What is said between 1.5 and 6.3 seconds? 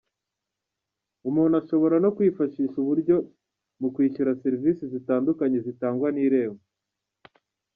ashobora no kwifashisha ubu buryo mu kwishyura serivisi zitandukanye zitangwa